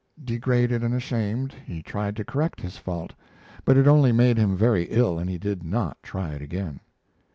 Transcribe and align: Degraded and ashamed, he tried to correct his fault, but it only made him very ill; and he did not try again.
Degraded 0.23 0.83
and 0.83 0.95
ashamed, 0.95 1.53
he 1.67 1.83
tried 1.83 2.15
to 2.15 2.25
correct 2.25 2.59
his 2.59 2.75
fault, 2.75 3.13
but 3.65 3.77
it 3.77 3.85
only 3.87 4.11
made 4.11 4.35
him 4.35 4.57
very 4.57 4.85
ill; 4.85 5.19
and 5.19 5.29
he 5.29 5.37
did 5.37 5.61
not 5.63 5.95
try 6.01 6.31
again. 6.33 6.79